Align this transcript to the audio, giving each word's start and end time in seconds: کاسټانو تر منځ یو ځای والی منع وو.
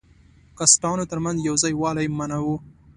کاسټانو 0.57 1.03
تر 1.11 1.19
منځ 1.25 1.37
یو 1.47 1.55
ځای 1.63 1.73
والی 1.77 2.07
منع 2.17 2.39
وو. 2.45 2.55